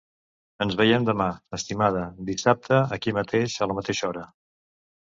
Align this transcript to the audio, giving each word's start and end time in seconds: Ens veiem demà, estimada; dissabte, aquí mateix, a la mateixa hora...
Ens 0.65 0.77
veiem 0.79 1.05
demà, 1.09 1.27
estimada; 1.59 2.01
dissabte, 2.31 2.81
aquí 2.99 3.17
mateix, 3.21 3.61
a 3.61 3.71
la 3.73 3.79
mateixa 3.83 4.11
hora... 4.13 4.31